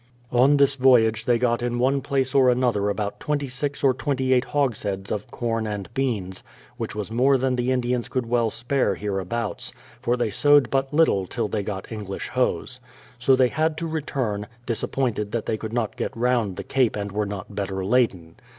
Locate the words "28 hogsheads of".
3.93-5.29